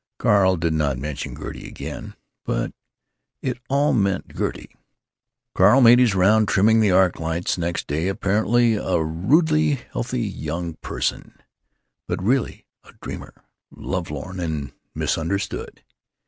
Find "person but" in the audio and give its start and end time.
10.81-12.19